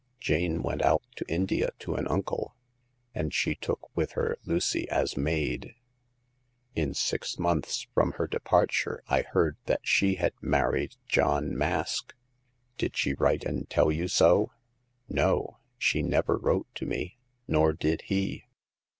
[0.19, 2.55] Jane went out to India to an uncle,
[3.13, 5.75] and she took with her Lucy as maid.
[6.73, 12.15] In six months from her departure I heard that she had married John Mask.""
[12.79, 14.49] Did she write and tell you so?""
[15.07, 18.45] No; she never wrote to me, nor did he.